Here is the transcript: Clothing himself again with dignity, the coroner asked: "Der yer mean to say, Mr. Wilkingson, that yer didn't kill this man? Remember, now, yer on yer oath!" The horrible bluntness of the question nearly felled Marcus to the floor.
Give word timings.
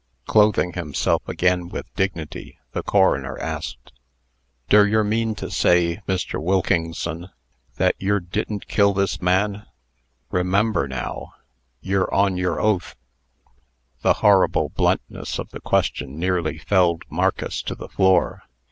Clothing 0.25 0.73
himself 0.73 1.21
again 1.29 1.69
with 1.69 1.85
dignity, 1.93 2.57
the 2.71 2.81
coroner 2.81 3.37
asked: 3.37 3.91
"Der 4.67 4.87
yer 4.87 5.03
mean 5.03 5.35
to 5.35 5.51
say, 5.51 6.01
Mr. 6.07 6.41
Wilkingson, 6.41 7.29
that 7.75 7.93
yer 7.99 8.19
didn't 8.19 8.67
kill 8.67 8.95
this 8.95 9.21
man? 9.21 9.67
Remember, 10.31 10.87
now, 10.87 11.35
yer 11.81 12.09
on 12.11 12.35
yer 12.35 12.59
oath!" 12.59 12.95
The 14.01 14.13
horrible 14.25 14.69
bluntness 14.69 15.37
of 15.37 15.49
the 15.51 15.61
question 15.61 16.17
nearly 16.17 16.57
felled 16.57 17.03
Marcus 17.07 17.61
to 17.61 17.75
the 17.75 17.87
floor. 17.87 18.41